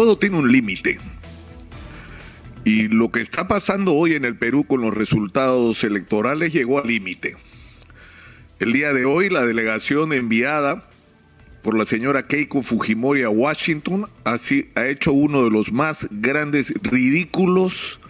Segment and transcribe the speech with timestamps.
[0.00, 0.98] todo tiene un límite.
[2.64, 6.88] Y lo que está pasando hoy en el Perú con los resultados electorales llegó al
[6.88, 7.36] límite.
[8.60, 10.88] El día de hoy la delegación enviada
[11.62, 16.72] por la señora Keiko Fujimori a Washington así, ha hecho uno de los más grandes
[16.80, 18.00] ridículos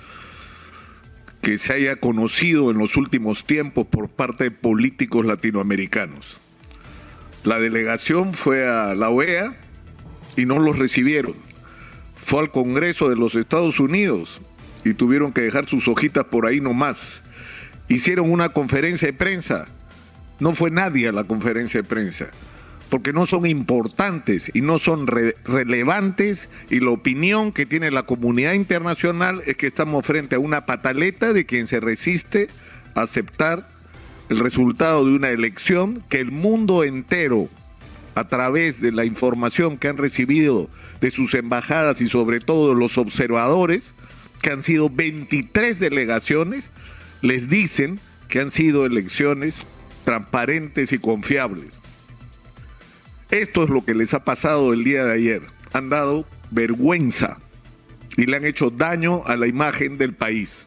[1.42, 6.38] que se haya conocido en los últimos tiempos por parte de políticos latinoamericanos.
[7.42, 9.56] La delegación fue a la OEA
[10.36, 11.49] y no los recibieron.
[12.20, 14.40] Fue al Congreso de los Estados Unidos
[14.84, 17.22] y tuvieron que dejar sus hojitas por ahí nomás.
[17.88, 19.66] Hicieron una conferencia de prensa.
[20.38, 22.30] No fue nadie a la conferencia de prensa
[22.90, 28.52] porque no son importantes y no son relevantes y la opinión que tiene la comunidad
[28.54, 32.48] internacional es que estamos frente a una pataleta de quien se resiste
[32.96, 33.68] a aceptar
[34.28, 37.48] el resultado de una elección que el mundo entero
[38.20, 40.68] a través de la información que han recibido
[41.00, 43.94] de sus embajadas y sobre todo los observadores,
[44.42, 46.70] que han sido 23 delegaciones,
[47.22, 49.64] les dicen que han sido elecciones
[50.04, 51.72] transparentes y confiables.
[53.30, 55.42] Esto es lo que les ha pasado el día de ayer.
[55.72, 57.38] Han dado vergüenza
[58.18, 60.66] y le han hecho daño a la imagen del país.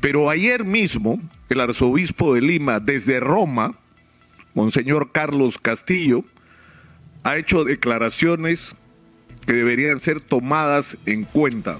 [0.00, 3.74] Pero ayer mismo, el arzobispo de Lima, desde Roma,
[4.54, 6.24] Monseñor Carlos Castillo,
[7.24, 8.74] ha hecho declaraciones
[9.46, 11.78] que deberían ser tomadas en cuenta.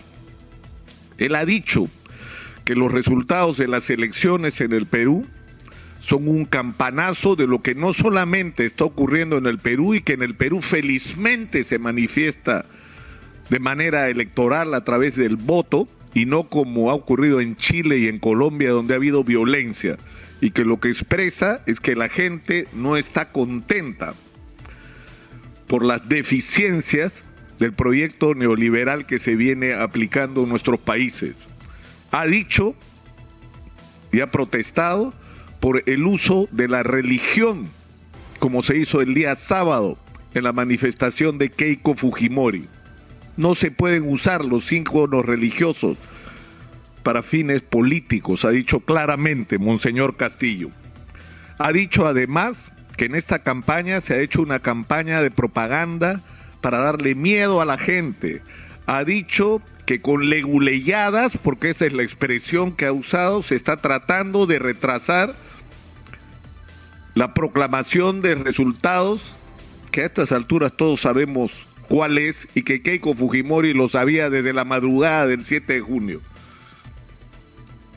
[1.18, 1.88] Él ha dicho
[2.64, 5.26] que los resultados de las elecciones en el Perú
[6.00, 10.12] son un campanazo de lo que no solamente está ocurriendo en el Perú y que
[10.12, 12.66] en el Perú felizmente se manifiesta
[13.50, 18.08] de manera electoral a través del voto y no como ha ocurrido en Chile y
[18.08, 19.98] en Colombia donde ha habido violencia
[20.40, 24.14] y que lo que expresa es que la gente no está contenta
[25.68, 27.24] por las deficiencias
[27.58, 31.36] del proyecto neoliberal que se viene aplicando en nuestros países.
[32.10, 32.74] Ha dicho
[34.10, 35.12] y ha protestado
[35.60, 37.66] por el uso de la religión,
[38.38, 39.98] como se hizo el día sábado
[40.34, 42.66] en la manifestación de Keiko Fujimori.
[43.36, 45.96] No se pueden usar los íconos religiosos
[47.02, 50.70] para fines políticos, ha dicho claramente Monseñor Castillo.
[51.58, 56.20] Ha dicho además que en esta campaña se ha hecho una campaña de propaganda
[56.60, 58.42] para darle miedo a la gente.
[58.86, 63.76] Ha dicho que con leguleyadas, porque esa es la expresión que ha usado, se está
[63.76, 65.36] tratando de retrasar
[67.14, 69.34] la proclamación de resultados,
[69.92, 71.52] que a estas alturas todos sabemos
[71.88, 76.20] cuál es y que Keiko Fujimori lo sabía desde la madrugada del 7 de junio.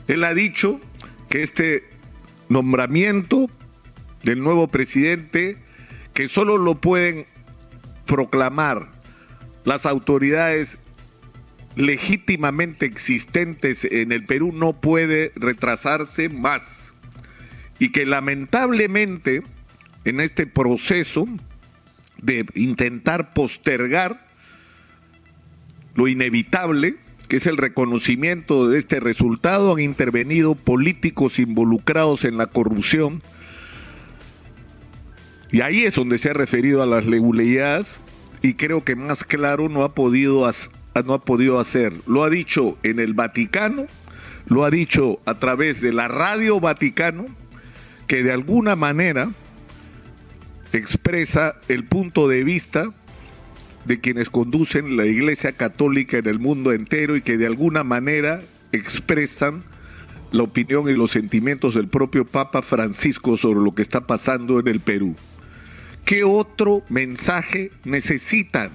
[0.06, 0.80] Él ha dicho
[1.28, 1.90] que este
[2.48, 3.50] nombramiento
[4.22, 5.56] del nuevo presidente,
[6.14, 7.26] que solo lo pueden
[8.06, 8.88] proclamar
[9.64, 10.78] las autoridades
[11.76, 16.62] legítimamente existentes en el Perú, no puede retrasarse más
[17.78, 19.42] y que lamentablemente
[20.04, 21.26] en este proceso
[22.20, 24.26] de intentar postergar
[25.94, 26.96] lo inevitable,
[27.28, 33.22] que es el reconocimiento de este resultado, han intervenido políticos involucrados en la corrupción.
[35.52, 38.00] Y ahí es donde se ha referido a las leguleyadas
[38.40, 40.50] y creo que más claro no ha podido,
[41.04, 41.92] no ha podido hacer.
[42.06, 43.84] Lo ha dicho en el Vaticano,
[44.46, 47.26] lo ha dicho a través de la radio Vaticano,
[48.06, 49.30] que de alguna manera
[50.72, 52.90] expresa el punto de vista
[53.84, 58.40] de quienes conducen la Iglesia Católica en el mundo entero y que de alguna manera
[58.72, 59.62] expresan
[60.30, 64.68] la opinión y los sentimientos del propio Papa Francisco sobre lo que está pasando en
[64.68, 65.14] el Perú.
[66.04, 68.70] ¿Qué otro mensaje necesitan?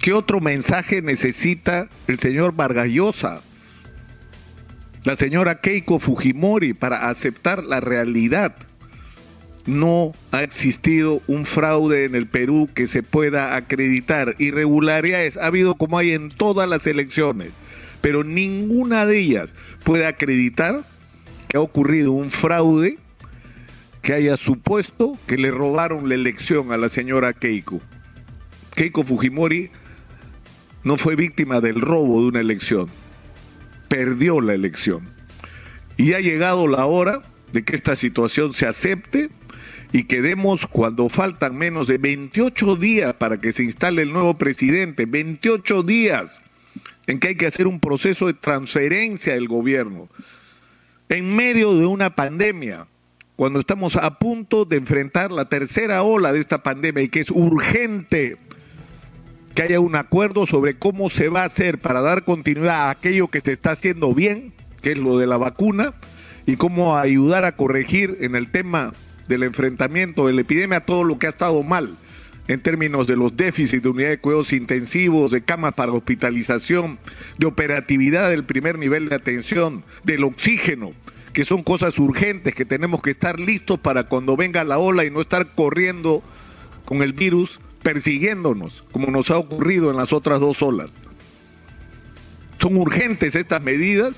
[0.00, 3.42] ¿Qué otro mensaje necesita el señor Vargallosa?
[5.04, 8.54] la señora Keiko Fujimori para aceptar la realidad.
[9.66, 14.34] No ha existido un fraude en el Perú que se pueda acreditar.
[14.38, 17.50] Irregularidades ha habido como hay en todas las elecciones,
[18.00, 19.54] pero ninguna de ellas
[19.84, 20.82] puede acreditar
[21.48, 22.98] que ha ocurrido un fraude
[24.02, 27.80] que haya supuesto que le robaron la elección a la señora Keiko.
[28.74, 29.70] Keiko Fujimori
[30.84, 32.88] no fue víctima del robo de una elección
[33.90, 35.02] perdió la elección.
[35.96, 39.28] Y ha llegado la hora de que esta situación se acepte
[39.92, 45.06] y quedemos cuando faltan menos de 28 días para que se instale el nuevo presidente,
[45.06, 46.40] 28 días
[47.08, 50.08] en que hay que hacer un proceso de transferencia del gobierno,
[51.08, 52.86] en medio de una pandemia,
[53.40, 57.30] cuando estamos a punto de enfrentar la tercera ola de esta pandemia y que es
[57.30, 58.36] urgente
[59.54, 63.28] que haya un acuerdo sobre cómo se va a hacer para dar continuidad a aquello
[63.28, 64.52] que se está haciendo bien,
[64.82, 65.94] que es lo de la vacuna,
[66.44, 68.92] y cómo ayudar a corregir en el tema
[69.26, 71.96] del enfrentamiento de la epidemia todo lo que ha estado mal
[72.46, 76.98] en términos de los déficits de unidades de cuidados intensivos, de camas para hospitalización,
[77.38, 80.92] de operatividad del primer nivel de atención, del oxígeno,
[81.32, 85.10] que son cosas urgentes que tenemos que estar listos para cuando venga la ola y
[85.10, 86.22] no estar corriendo
[86.84, 90.90] con el virus persiguiéndonos, como nos ha ocurrido en las otras dos olas.
[92.58, 94.16] Son urgentes estas medidas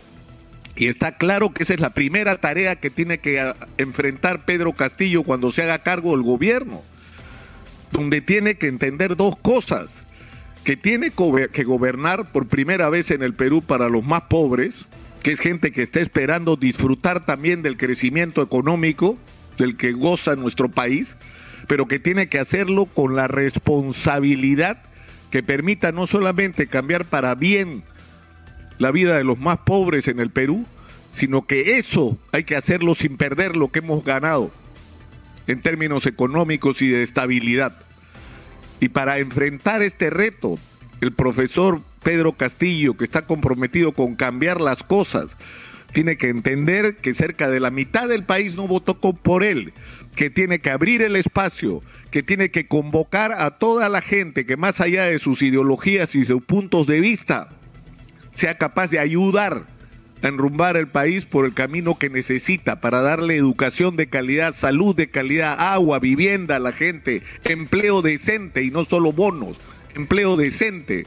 [0.75, 4.73] y está claro que esa es la primera tarea que tiene que ah, enfrentar Pedro
[4.73, 6.83] Castillo cuando se haga cargo del gobierno,
[7.93, 10.07] donde tiene que entender dos cosas,
[10.65, 11.13] que tiene
[11.53, 14.87] que gobernar por primera vez en el Perú para los más pobres,
[15.23, 19.17] que es gente que está esperando disfrutar también del crecimiento económico
[19.57, 21.17] del que goza nuestro país,
[21.69, 24.83] pero que tiene que hacerlo con la responsabilidad
[25.31, 27.85] que permita no solamente cambiar para bien
[28.79, 30.67] la vida de los más pobres en el Perú,
[31.13, 34.51] sino que eso hay que hacerlo sin perder lo que hemos ganado
[35.47, 37.75] en términos económicos y de estabilidad.
[38.81, 40.59] Y para enfrentar este reto,
[41.01, 45.37] el profesor Pedro Castillo, que está comprometido con cambiar las cosas,
[45.93, 49.73] tiene que entender que cerca de la mitad del país no votó por él,
[50.17, 54.57] que tiene que abrir el espacio, que tiene que convocar a toda la gente que
[54.57, 57.51] más allá de sus ideologías y sus puntos de vista,
[58.33, 59.67] sea capaz de ayudar
[60.23, 64.95] a enrumbar el país por el camino que necesita para darle educación de calidad, salud
[64.95, 69.59] de calidad, agua, vivienda a la gente, empleo decente y no solo bonos,
[69.95, 71.05] empleo decente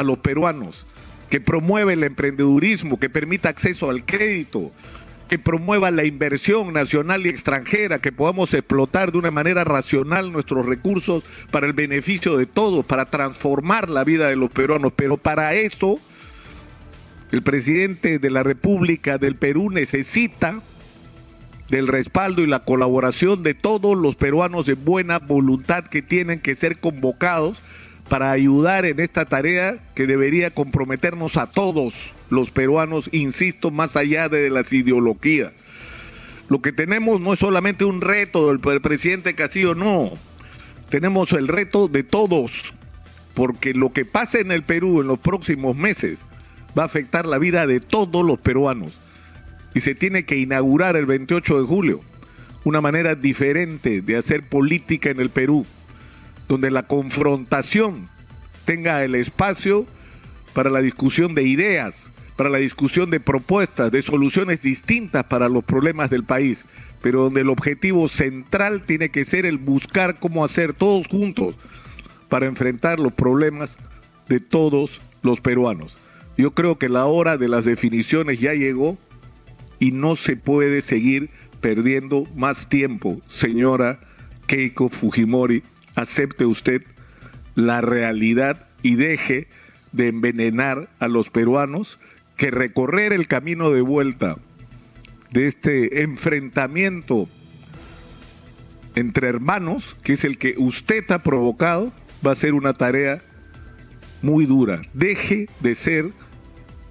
[0.00, 0.86] a los peruanos,
[1.28, 4.72] que promueve el emprendedurismo, que permita acceso al crédito,
[5.28, 10.66] que promueva la inversión nacional y extranjera, que podamos explotar de una manera racional nuestros
[10.66, 14.92] recursos para el beneficio de todos, para transformar la vida de los peruanos.
[14.96, 16.00] Pero para eso,
[17.30, 20.60] el presidente de la República del Perú necesita
[21.68, 26.56] del respaldo y la colaboración de todos los peruanos de buena voluntad que tienen que
[26.56, 27.58] ser convocados
[28.10, 34.28] para ayudar en esta tarea que debería comprometernos a todos los peruanos, insisto, más allá
[34.28, 35.52] de las ideologías.
[36.48, 40.10] Lo que tenemos no es solamente un reto del presidente Castillo, no.
[40.88, 42.74] Tenemos el reto de todos,
[43.34, 46.18] porque lo que pase en el Perú en los próximos meses
[46.76, 48.90] va a afectar la vida de todos los peruanos.
[49.72, 52.00] Y se tiene que inaugurar el 28 de julio
[52.64, 55.64] una manera diferente de hacer política en el Perú
[56.50, 58.08] donde la confrontación
[58.64, 59.86] tenga el espacio
[60.52, 65.62] para la discusión de ideas, para la discusión de propuestas, de soluciones distintas para los
[65.62, 66.64] problemas del país,
[67.02, 71.54] pero donde el objetivo central tiene que ser el buscar cómo hacer todos juntos
[72.28, 73.76] para enfrentar los problemas
[74.28, 75.96] de todos los peruanos.
[76.36, 78.98] Yo creo que la hora de las definiciones ya llegó
[79.78, 81.30] y no se puede seguir
[81.60, 84.00] perdiendo más tiempo, señora
[84.48, 85.62] Keiko Fujimori
[85.94, 86.82] acepte usted
[87.54, 89.48] la realidad y deje
[89.92, 91.98] de envenenar a los peruanos
[92.36, 94.36] que recorrer el camino de vuelta
[95.30, 97.28] de este enfrentamiento
[98.94, 101.92] entre hermanos, que es el que usted ha provocado,
[102.26, 103.22] va a ser una tarea
[104.22, 104.82] muy dura.
[104.92, 106.10] Deje de ser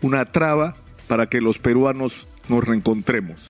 [0.01, 0.75] una traba
[1.07, 3.37] para que los peruanos nos reencontremos.